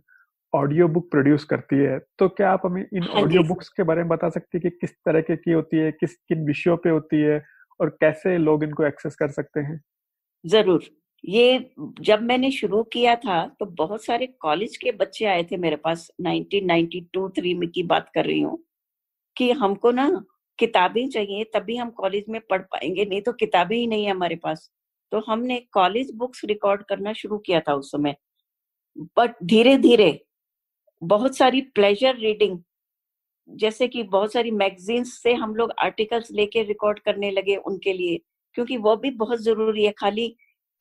[0.54, 4.02] ऑडियो बुक प्रोड्यूस करती है तो क्या आप हमें इन ऑडियो हाँ बुक्स के बारे
[4.02, 6.90] में बता सकती है कि किस तरह के की होती है किस किन विषयों पे
[6.90, 7.44] होती है
[7.80, 9.82] और कैसे लोग इनको एक्सेस कर सकते हैं?
[10.46, 10.84] ज़रूर।
[11.24, 11.70] ये
[12.02, 16.12] जब मैंने शुरू किया था तो बहुत सारे कॉलेज के बच्चे आए थे मेरे पास
[16.22, 18.58] 1992 थ्री में की बात कर रही हूँ
[19.38, 20.26] कि हमको ना
[20.60, 24.36] किताबें चाहिए तभी हम कॉलेज में पढ़ पाएँगे नहीं तो किताबें ही नहीं है हमारे
[24.36, 24.70] पास।
[25.12, 28.16] तो हमने कॉलेज बुक्स रिकॉर्ड करना शुरू किया था उस समय।
[29.18, 30.26] बट धीरे धीरे
[31.04, 32.60] बहुत सारी प्लेजर रीडिंग
[33.50, 38.20] जैसे कि बहुत सारी मैगजीन्स से हम लोग आर्टिकल्स लेके रिकॉर्ड करने लगे उनके लिए,
[38.56, 40.28] क्योंकि वो भी बहुत ज़रूरी है। खाली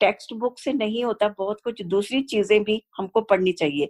[0.01, 3.89] टेक्स्ट बुक से नहीं होता, बहुत कुछ दूसरी चीज़ें भी हमको पढ़नी चाहिए।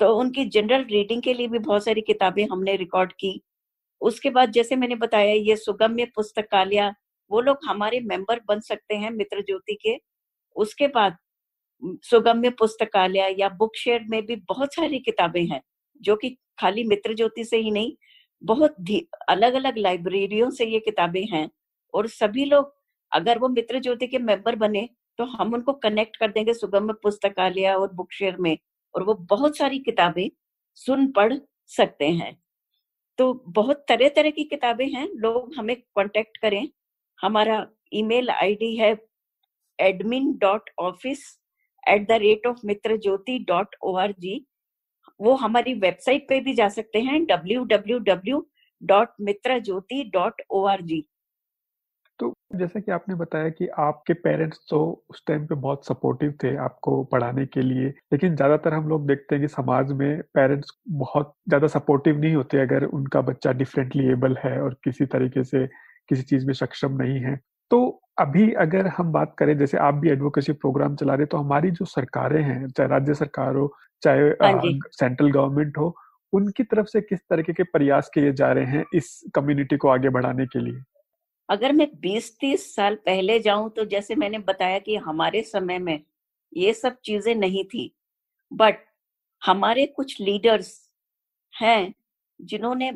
[0.00, 3.40] तो उनकी जनरल रीडिंग के लिए भी बहुत सारी किताबें हमने रिकॉर्ड की।
[4.00, 6.92] उसके बाद जैसे मैंने बताया, ये सुगम्य पुस्तकालय,
[7.30, 9.98] वो लोग हमारे मेंबर बन सकते हैं मित्र ज्योति के।
[10.56, 11.16] उसके बाद,
[12.04, 15.62] सुगम्य पुस्तकालय या बुक शेयर में भी बहुत सारी किताबें हैं।
[16.02, 17.92] जो कि खाली मित्र ज्योति से ही नहीं,
[18.42, 18.76] बहुत
[19.28, 21.48] अलग अलग लाइब्रेरियों से ये किताबें हैं
[21.94, 22.74] और सभी लोग,
[23.12, 24.88] अगर वो मित्र ज्योति के मेंबर बने
[25.18, 28.56] तो हम उनको कनेक्ट कर देंगे सुगम पुस्तकालय और बुक शेयर में
[28.94, 30.28] और वो बहुत सारी किताबें
[30.78, 31.34] सुन पढ़
[31.70, 32.36] सकते हैं।
[33.18, 36.68] तो बहुत तरह तरह की किताबें हैं, लोग हमें कांटेक्ट करें।
[37.18, 38.96] हमारा ईमेल आईडी है
[39.78, 41.24] admin dot office
[41.82, 44.34] at the rate of Mitra Jyoti dot O R G
[45.22, 48.46] वो हमारी वेबसाइट पे भी जा सकते हैं W W W
[48.82, 49.08] dot
[49.64, 51.04] Jyoti dot O R G
[52.18, 56.56] तो जैसा कि आपने बताया कि आपके पेरेंट्स तो उस टाइम पे बहुत सपोर्टिव थे
[56.56, 61.34] आपको पढ़ाने के लिए, लेकिन ज़्यादातर हम लोग देखते हैं कि समाज में पेरेंट्स बहुत
[61.48, 65.66] ज़्यादा सपोर्टिव नहीं होते अगर उनका बच्चा डिफरेंटली एबल है और किसी तरीके से
[66.08, 67.36] किसी चीज़ में सक्षम नहीं है।
[67.70, 71.70] तो अभी अगर हम बात करें जैसे आप भी एडवोकेसी प्रोग्राम चला रहे तो हमारी
[71.70, 73.72] जो सरकारें हैं चाहे राज्य सरकार हो
[74.02, 74.30] चाहे
[74.90, 75.94] सेंट्रल हाँ गवर्नमेंट हो
[76.32, 80.08] उनकी तरफ़ से किस तरीके के प्रयास किए जा रहे हैं इस कम्युनिटी को आगे
[80.10, 80.82] बढ़ाने के लिए?
[81.48, 85.98] अगर मैं 20-30 साल पहले जाऊँ तो जैसे मैंने बताया कि हमारे समय में
[86.52, 87.92] ये सब चीज़ें नहीं थी।
[88.52, 88.78] बट
[89.42, 90.72] हमारे कुछ लीडर्स
[91.54, 91.94] हैं
[92.40, 92.90] जिन्होंने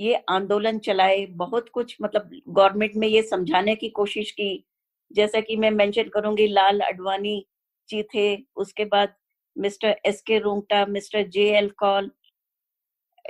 [0.00, 4.64] ये आंदोलन चलाए, बहुत कुछ मतलब गवर्नमेंट में ये समझाने की कोशिश की।
[5.12, 7.46] जैसा कि मैं मेंशन करूँगी, लाल अडवाणी
[7.88, 9.14] जी थे, उसके बाद
[9.56, 12.10] mister S K Rungta, mister J L Kaul,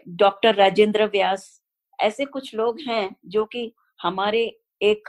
[0.08, 1.62] doctor Rajendra Vyas,
[1.98, 4.44] ऐसे कुछ लोग हैं जो कि हमारे
[4.82, 5.08] एक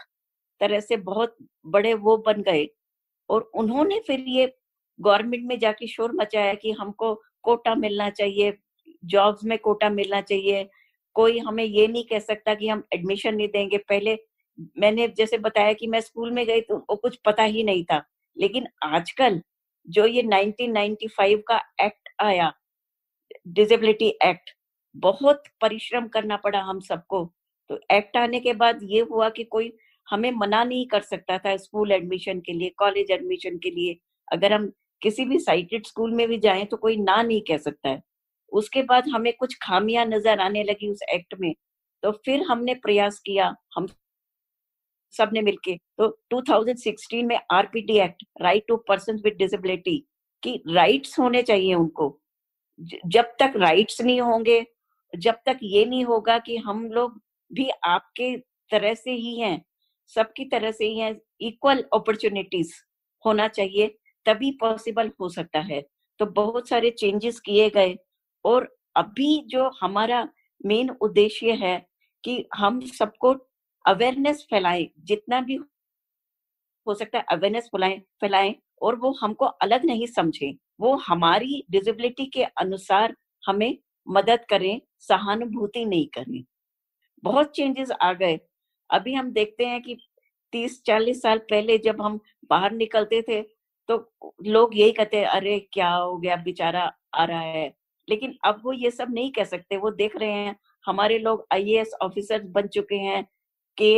[0.62, 1.36] तरह से बहुत
[1.68, 2.68] बड़े वो बन गए।
[3.30, 4.54] और उन्होंने फिर ये
[5.00, 8.58] गवर्नमेंट में जाके शोर मचाया कि हमको कोटा मिलना चाहिए,
[9.06, 10.70] जॉब्स में कोटा मिलना चाहिए
[11.18, 14.18] कोई हमें ये नहीं कह सकता कि हम एडमिशन नहीं देंगे। पहले
[14.80, 18.04] मैंने जैसे बताया कि मैं स्कूल में गई तो वो कुछ पता ही नहीं था।
[18.38, 19.42] लेकिन आजकल
[19.88, 22.52] जो ये 1995 का एक्ट आया
[23.50, 24.52] डिजेबिलिटी एक्ट
[24.96, 27.26] बहुत परिश्रम करना पड़ा हम सबको।
[27.70, 29.72] तो एक्ट आने के बाद ये हुआ कि कोई
[30.08, 34.54] हमें मना नहीं कर सकता था स्कूल एडमिशन के लिए कॉलेज एडमिशन के लिए। अगर
[34.54, 38.02] हम किसी भी साइटेड स्कूल में भी जाएँ तो कोई ना नहीं कह सकता है।
[38.52, 41.54] उसके बाद हमें कुछ खामियाँ नज़र आने लगी उस एक्ट में।
[42.04, 43.88] तो फिर हमने प्रयास किया, हम
[45.14, 49.98] सबने मिलके। तो 2016 में RPT act right to person with disability
[50.44, 52.20] की राइट्स होने चाहिए उनको।
[53.06, 54.66] जब तक राइट्स नहीं होंगे,
[55.16, 58.38] जब तक ये नहीं होगा कि हम लोग भी आपके
[58.72, 59.62] तरह से ही हैं,
[60.08, 62.74] सबकी तरह से ही हैं इक्वल अपॉर्चुनिटीज़
[63.26, 63.88] होना चाहिए,
[64.26, 65.82] तभी पॉसिबल हो सकता है।
[66.20, 67.98] तो बहुत सारे चेंजेस किए गए।
[68.48, 70.28] और अभी जो हमारा
[70.66, 71.78] मेन उद्देश्य है
[72.24, 73.34] कि हम सबको
[73.86, 75.56] अवेयरनेस फैलाए, जितना भी
[76.88, 82.26] हो सकता है अवेयरनेस फैलाए, फैलाएँ और वो हमको अलग नहीं समझे। वो हमारी डिजेबिलिटी
[82.26, 86.44] के अनुसार हमें मदद करें, सहानुभूति नहीं करें।
[87.24, 88.40] बहुत चेंजेस आ गए।
[88.90, 89.98] अभी हम देखते हैं कि
[90.54, 93.42] तीस, चालीस साल पहले जब हम बाहर निकलते थे
[93.90, 93.98] तो
[94.46, 96.36] लोग यही कहते अरे, क्या हो गया?
[96.38, 97.77] बेचारा आ रहा है।
[98.10, 101.92] लेकिन अब वो ये सब नहीं कह सकते वो देख रहे हैं हमारे लोग आईएएस
[102.02, 103.28] ऑफिसर बन चुके हैं
[103.78, 103.94] के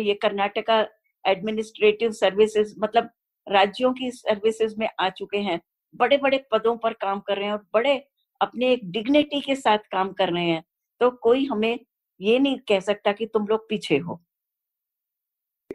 [0.00, 0.86] ये कर्नाटका
[1.24, 3.10] एडमिनिस्ट्रेटिव सर्विसेज़ मतलब
[3.48, 5.60] राज्यों की सर्विसेज़ में आ चुके हैं
[5.96, 8.08] बड़े बड़े पदों पर काम कर रहे हैं और बड़े
[8.40, 10.64] अपने एक डिग्निटी के साथ काम कर रहे हैं
[11.00, 11.78] तो कोई हमें
[12.20, 14.24] ये नहीं कह सकता कि तुम लोग पीछे हो।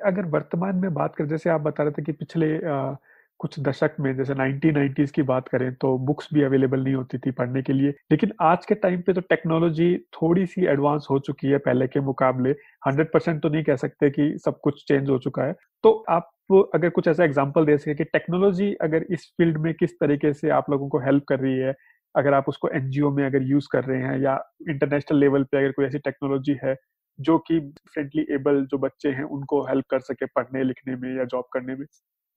[0.05, 2.95] अगर वर्तमान में बात करें जैसे आप बता रहे थे कि पिछले आ,
[3.39, 7.31] कुछ दशक में, जैसे 1990s की बात करें तो बुक्स भी अवेलेबल नहीं होती थी
[7.31, 11.47] पढ़ने के लिए। लेकिन आज के टाइम पे तो टेक्नोलॉजी थोड़ी सी एडवांस हो चुकी
[11.47, 12.51] है पहले के मुकाबले।
[12.87, 16.29] 100 परसेंट तो नहीं कह सकते कि सब कुछ चेंज हो चुका है। तो आप
[16.75, 20.49] अगर कुछ ऐसा एग्ज़ाम्पल दे सके कि टेक्नोलॉजी अगर इस फ़ील्ड में किस तरीके से
[20.51, 21.73] आप लोगों को हेल्प कर रही है,
[22.15, 24.35] अगर आप उसको एनजीओ में अगर यूज़ कर रहे हैं या
[24.69, 26.75] इंटरनेशनल लेवल पे अगर कोई ऐसी टेक्नोलॉजी है
[27.19, 31.23] जो कि फ्रेंडली एबल जो बच्चे हैं उनको हेल्प कर सके पढ़ने, लिखने में या
[31.25, 31.85] जॉब करने में।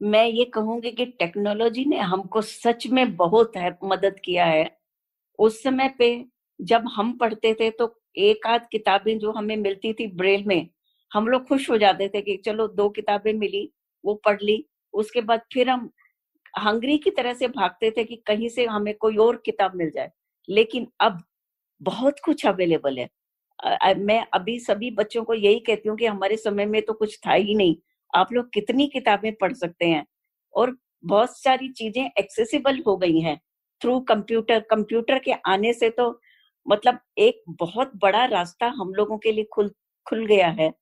[0.00, 4.70] मैं ये कहूँगी कि टेक्नोलॉजी ने हमको सच में बहुत है, मदद किया है।
[5.38, 6.24] उस समय पे
[6.60, 10.68] जब हम पढ़ते थे तो एक आध किताबें जो हमें मिलती थी ब्रेल में
[11.12, 13.70] हम लोग खुश हो जाते थे कि चलो दो किताबें मिली
[14.04, 15.90] वो पढ़ ली। उसके बाद फिर हम
[16.60, 20.10] हंगरी की तरह से भागते थे कि कहीं से हमें कोई और किताब मिल जाए।
[20.48, 21.22] लेकिन अब
[21.80, 23.08] बहुत कुछ अवेलेबल है।
[23.96, 27.32] मैं अभी सभी बच्चों को यही कहती हूँ कि हमारे समय में तो कुछ था
[27.32, 27.76] ही नहीं।
[28.16, 30.04] आप लोग कितनी किताबें पढ़ सकते हैं?
[30.54, 30.76] और
[31.06, 33.38] बहुत सारी चीज़ें एक्सेसिबल हो गई हैं
[33.80, 36.10] थ्रू कंप्यूटर कंप्यूटर के आने से तो
[36.66, 39.70] मतलब एक बहुत बड़ा रास्ता हम लोगों के लिए खुल
[40.06, 40.72] खुल गया है।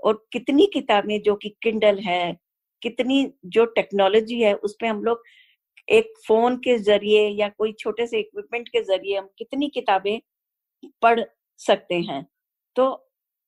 [0.00, 2.36] और कितनी किताबें जो कि किंडल है,
[2.82, 5.22] कितनी जो टेक्नोलॉजी है, उस पर हम लोग
[5.88, 10.18] एक फ़ोन के ज़रिए या कोई छोटे से इक्विपमेंट के ज़रिए हम कितनी किताबें
[11.02, 11.20] पढ़
[11.60, 12.26] सकते हैं।
[12.76, 12.86] तो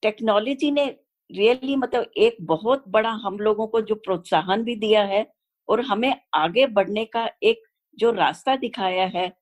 [0.03, 0.87] टेक्नोलॉजी ने
[1.31, 5.27] रियली मतलब एक बहुत बड़ा हम लोगों को जो प्रोत्साहन भी दिया है
[5.69, 7.63] और हमें आगे बढ़ने का एक
[7.99, 9.33] जो रास्ता दिखाया है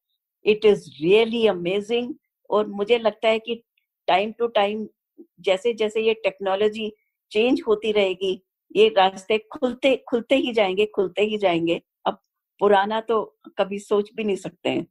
[0.45, 2.14] इट इज़ रियली अमेजिंग
[2.51, 3.62] और मुझे लगता है कि
[4.09, 4.87] टाइम टू टाइम
[5.40, 6.92] जैसे जैसे ये टेक्नोलॉजी
[7.33, 8.42] चेंज होती रहेगी,
[8.77, 12.18] ये रास्ते खुलते खुलते ही जाएँगे, खुलते ही जाएँगे। अब
[12.61, 13.23] पुराना तो
[13.59, 14.87] कभी सोच भी नहीं सकते हैं।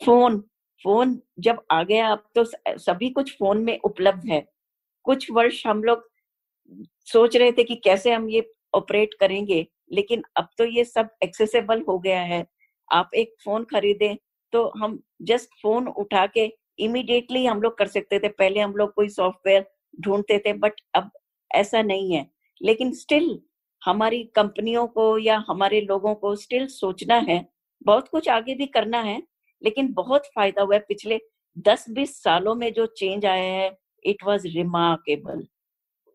[0.00, 0.38] फ़ोन
[0.84, 2.44] फ़ोन जब आ गया, अब तो
[2.78, 4.44] सभी कुछ फ़ोन में उपलब्ध है।
[5.06, 6.08] कुछ वर्ष हम लोग
[7.06, 11.82] सोच रहे थे कि कैसे हम ये ऑपरेट करेंगे, लेकिन अब तो ये सब एक्सेसिबल
[11.88, 12.44] हो गया है।
[12.88, 14.16] आप एक फ़ोन खरीदे
[14.52, 18.92] तो हम जस्ट फ़ोन उठा के इमिडिएटली हम लोग कर सकते थे। पहले हम लोग
[18.94, 19.64] कोई सॉफ्टवेयर
[20.00, 21.10] ढूंढते थे बट अब
[21.50, 22.26] ऐसा नहीं है।
[22.60, 23.38] लेकिन स्टिल
[23.82, 27.44] हमारी कंपनियों को या हमारे लोगों को स्टिल सोचना है।
[27.86, 29.22] बहुत कुछ आगे भी करना है,
[29.62, 31.20] लेकिन बहुत फ़ायदा हुआ है। पिछले
[31.58, 35.46] दस बीस सालों में जो चेंज आया है इट वॉज़ रिमार्केबल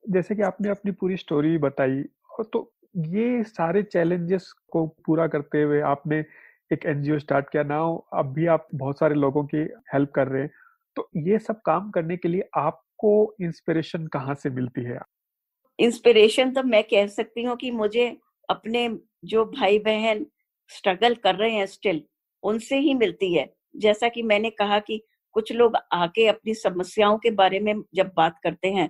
[0.07, 2.03] जैसे कि आपने अपनी पूरी स्टोरी बताई
[2.53, 2.71] तो
[3.07, 6.19] ये सारे चैलेंजेस को पूरा करते हुए आपने
[6.71, 7.77] एक एनजीओ स्टार्ट किया। ना
[8.13, 9.57] अब भी आप बहुत सारे लोगों की
[9.93, 10.49] हेल्प कर रहे हैं।
[10.97, 14.99] तो ये सब काम करने के लिए आपको इंस्पिरेशन कहाँ से मिलती है?
[15.79, 18.07] इंस्पिरेशन तो मैं कह सकती हूँ कि मुझे
[18.49, 18.89] अपने
[19.25, 20.25] जो भाई बहन
[20.71, 22.01] स्ट्रगल कर रहे हैं स्टिल
[22.43, 25.01] उनसे ही मिलती है। जैसा कि मैंने कहा कि
[25.35, 28.89] कुछ लोग आके अपनी समस्याओं के बारे में जब बात करते हैं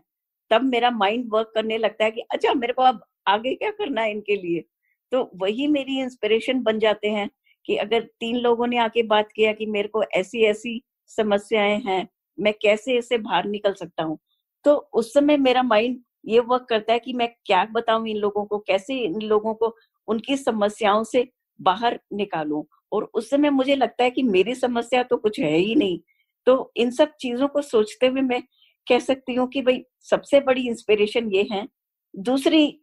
[0.52, 4.02] तब मेरा माइंड वर्क करने लगता है कि अच्छा मेरे को अब आगे क्या करना
[4.02, 4.64] है इनके लिए?
[5.12, 7.30] तो वही मेरी इंस्पिरेशन बन जाते हैं
[7.66, 12.08] कि अगर तीन लोगों ने आके बात किया कि मेरे को ऐसी ऐसी समस्याएँ हैं,
[12.40, 14.18] मैं कैसे इससे बाहर निकल सकता हूँ?
[14.66, 18.46] तो उस समय मेरा माइंड ये वर्क करता है कि मैं क्या बताऊँ इन लोगों
[18.46, 19.76] को, कैसे इन लोगों को
[20.08, 21.28] उनकी समस्याओं से
[21.62, 22.64] बाहर निकालूं?
[22.92, 26.00] और उस समय मुझे लगता है कि मेरी समस्या तो कुछ है ही नहीं।
[26.46, 28.44] तो इन सब चीज़ों को सोचते हुए मैं
[28.88, 31.68] कह सकती हूँ कि भाई सबसे बड़ी इंस्पिरेशन ये है।
[32.14, 32.80] दूसरी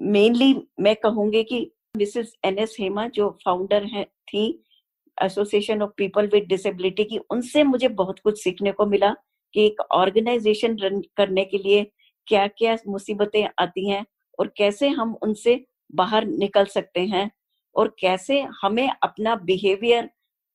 [0.00, 4.64] मेनली मैं कहूँगी कि मिसेस एन एस हेमा जो फाउंडर है, थी।
[5.18, 9.14] Association of people with disability की, उनसे मुझे बहुत कुछ सीखने को मिला
[9.54, 11.84] कि एक ऑर्गेनाइजेशन रन करने के लिए
[12.28, 14.04] क्या क्या मुसीबतें आती हैं
[14.38, 17.30] और कैसे हम उनसे बाहर निकल सकते हैं
[17.76, 20.08] और कैसे हमें अपना बिहेवियर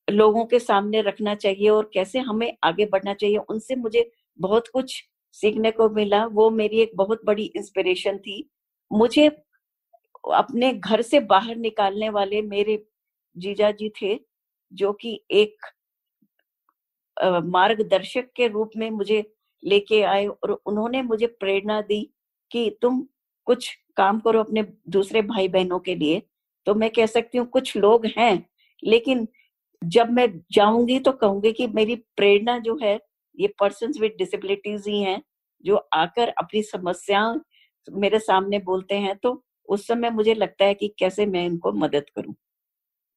[0.08, 5.02] लोगों के सामने रखना चाहिए और कैसे हमें आगे बढ़ना चाहिए, उनसे मुझे बहुत कुछ
[5.34, 8.48] सीखने को मिला। वो मेरी एक बहुत बड़ी इंस्पिरेशन थी।
[8.90, 9.28] मुझे
[10.34, 12.84] अपने घर से बाहर निकालने वाले मेरे
[13.36, 14.18] जीजा जी थे,
[14.72, 15.66] जो कि एक
[17.16, 19.24] मार्गदर्शक के रूप में मुझे
[19.62, 22.02] लेके आए और उन्होंने मुझे प्रेरणा दी
[22.50, 23.00] कि तुम
[23.46, 26.22] कुछ काम करो अपने दूसरे भाई बहनों के लिए।
[26.66, 28.46] तो मैं कह सकती हूँ, कुछ लोग हैं,
[28.82, 29.26] लेकिन
[29.82, 32.98] जब मैं जाऊँगी तो कहूँगी कि मेरी प्रेरणा जो है
[33.38, 35.22] ये पर्सन विद डिसेबिलिटीज ही हैं
[35.64, 37.22] जो आकर अपनी समस्या
[37.88, 42.04] मेरे सामने बोलते हैं तो उस समय मुझे लगता है कि कैसे मैं इनको मदद
[42.16, 42.34] करूँ?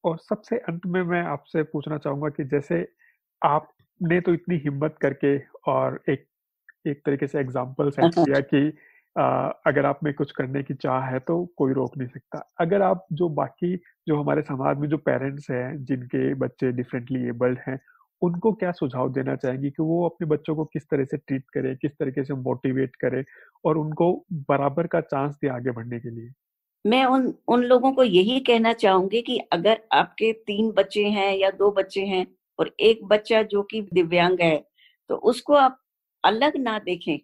[0.04, 2.88] और सबसे अंत में मैं आपसे पूछना चाहूँगा कि जैसे
[3.42, 6.28] आपने तो इतनी हिम्मत करके और एक
[6.88, 8.74] एक तरीके से एग्ज़ाम्पल सेट किया कि
[9.16, 12.82] आ, अगर आप में कुछ करने की चाह है तो कोई रोक नहीं सकता। अगर
[12.82, 13.76] आप जो बाकी
[14.08, 17.80] जो हमारे समाज में जो पेरेंट्स हैं जिनके बच्चे डिफरेंटली एबल्ड हैं
[18.22, 21.76] उनको क्या सुझाव देना चाहेंगी कि वो अपने बच्चों को किस तरह से ट्रीट करे,
[21.76, 23.24] किस तरीके से मोटिवेट करे
[23.66, 24.14] और उनको
[24.50, 26.32] बराबर का चांस दे आगे बढ़ने के लिए?
[26.86, 31.50] मैं उन उन लोगों को यही कहना चाहूँगी कि अगर आपके तीन बच्चे हैं या
[31.52, 32.26] दो बच्चे हैं
[32.60, 34.58] और एक बच्चा जो कि दिव्यांग है
[35.10, 35.80] तो उसको आप
[36.24, 37.18] अलग ना देखें।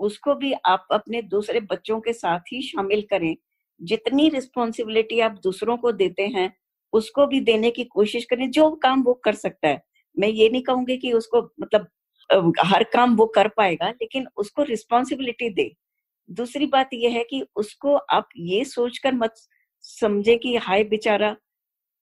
[0.00, 3.34] उसको भी आप अपने दूसरे बच्चों के साथ ही शामिल करें।
[3.80, 6.52] जितनी रिस्पॉन्सिबिलिटी आप दूसरों को देते हैं,
[6.92, 9.82] उसको भी देने की कोशिश करें, जो काम वो कर सकता है।
[10.16, 11.88] मैं ये नहीं कहूँगी कि उसको मतलब
[12.64, 15.70] हर काम वो कर पाएगा, लेकिन उसको रिस्पॉन्सिबिलिटी दे।
[16.28, 19.34] दूसरी बात यह है कि उसको आप ये सोचकर मत
[19.84, 21.36] समझे कि हाय बेचारा,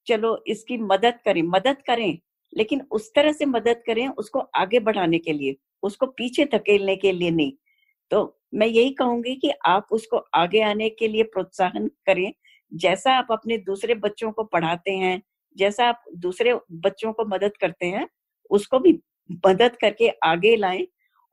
[0.06, 2.18] चलो इसकी मदद करें मदद करें,
[2.52, 7.12] लेकिन उस तरह से मदद करें उसको आगे बढ़ाने के लिए, उसको पीछे धकेलने के
[7.12, 7.52] लिए नहीं।
[8.10, 12.32] तो मैं यही कहूँगी कि आप उसको आगे आने के लिए प्रोत्साहन करें।
[12.72, 15.20] जैसा आप अपने दूसरे बच्चों को पढ़ाते हैं
[15.58, 18.08] जैसा आप दूसरे बच्चों को मदद करते हैं,
[18.50, 18.92] उसको भी
[19.46, 20.86] मदद करके आगे लाएँ।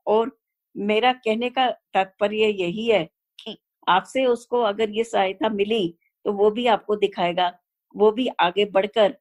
[0.06, 0.30] और
[0.76, 3.04] मेरा कहने का तात्पर्य यही है
[3.38, 3.56] कि
[3.88, 5.88] आपसे उसको अगर ये सहायता मिली
[6.24, 7.52] तो वो भी आपको दिखाएगा,
[7.94, 9.16] वो भी आगे बढ़कर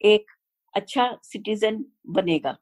[0.00, 0.30] एक
[0.74, 2.56] अच्छा सिटीजन बनेगा।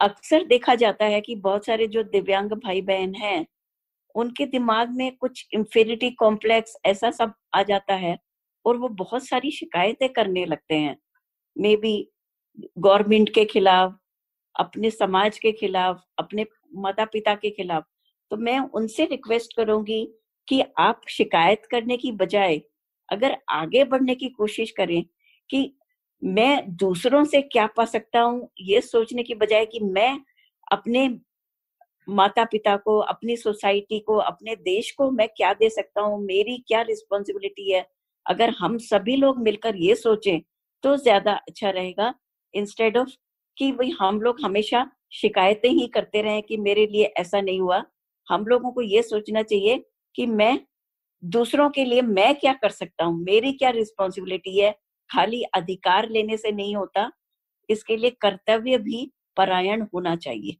[0.00, 3.46] अक्सर देखा जाता है कि बहुत सारे जो दिव्यांग भाई बहन हैं,
[4.14, 8.16] उनके दिमाग में कुछ इंफिनिटी कॉम्प्लेक्स ऐसा सब आ जाता है
[8.68, 10.96] और वो बहुत सारी शिकायतें करने लगते हैं।
[11.56, 12.08] मे बी
[12.78, 13.98] गवर्नमेंट के खिलाफ,
[14.54, 17.84] अपने समाज के खिलाफ, अपने माता पिता के खिलाफ।
[18.30, 20.04] तो मैं उनसे रिक्वेस्ट करूँगी
[20.48, 22.60] कि आप शिकायत करने की बजाय,
[23.08, 25.02] अगर आगे बढ़ने की कोशिश करें
[25.50, 25.72] कि
[26.22, 30.20] मैं दूसरों से क्या पा सकता हूँ, ये सोचने की बजाय कि मैं
[30.72, 31.08] अपने
[32.08, 36.64] माता पिता को, अपनी सोसाइटी को, अपने देश को मैं क्या दे सकता हूँ, मेरी
[36.68, 37.86] क्या रिस्पॉन्सिबिलिटी है?
[38.28, 40.40] अगर हम सभी लोग मिलकर ये सोचें
[40.84, 42.14] तो ज़्यादा अच्छा रहेगा।
[42.54, 43.08] इंस्टेड ऑफ़
[43.56, 47.82] कि भाई हम लोग हमेशा शिकायतें ही करते रहे कि मेरे लिए ऐसा नहीं हुआ।
[48.28, 50.58] हम लोगों को ये सोचना चाहिए कि मैं
[51.22, 53.18] दूसरों के लिए मैं क्या कर सकता हूँ?
[53.18, 54.74] मेरी क्या रिस्पॉन्सिबिलिटी है?
[55.10, 57.10] खाली अधिकार लेने से नहीं होता।
[57.68, 60.56] इसके लिए कर्तव्य भी परायण होना चाहिए।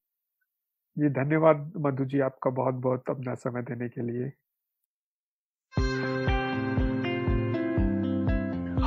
[0.97, 4.33] जी, धन्यवाद मधु जी आपका बहुत बहुत अपना समय देने के लिए।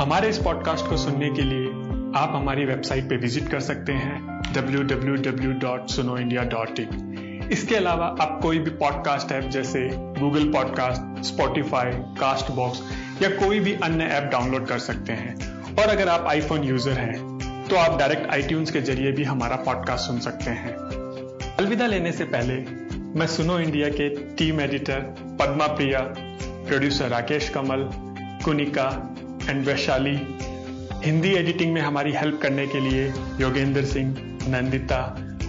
[0.01, 1.67] हमारे इस पॉडकास्ट को सुनने के लिए
[2.21, 6.87] आप हमारी वेबसाइट पर विज़िट कर सकते हैं www.sunoindia.in
[7.51, 12.81] इसके अलावा आप कोई भी पॉडकास्ट ऐप जैसे Google podcast Spotify cast box
[13.21, 15.35] या कोई भी अन्य ऐप डाउनलोड कर सकते हैं।
[15.75, 20.07] और अगर आप आईफोन यूज़र हैं तो आप डायरेक्ट आई के ज़रिए भी हमारा पॉडकास्ट
[20.07, 20.75] सुन सकते हैं।
[21.59, 22.65] अलविदा लेने से पहले
[23.19, 25.99] मैं सुनो इंडिया के team editor Padma Priya
[26.67, 27.89] producer Rakesh Kamal,
[28.45, 29.10] Kunika
[29.49, 30.15] and Vaishali.
[31.05, 33.07] Hindi editing में हमारी हेल्प करने के लिए
[33.39, 34.15] योगेंद्र सिंह,
[34.47, 35.01] नंदिता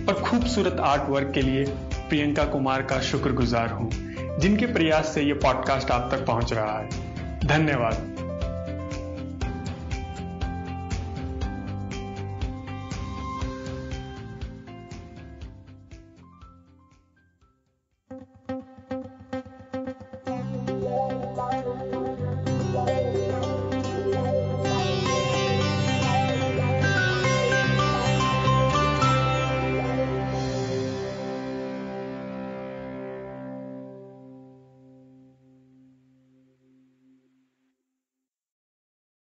[0.08, 1.64] और खूबसूरत आर्ट वर्क के लिए
[2.08, 3.90] प्रियंका कुमार का शुक्रगुजार हूँ,
[4.38, 6.88] जिनके प्रयास से ये पॉडकास्ट आप तक पहुँच रहा है।
[7.46, 8.11] धन्यवाद।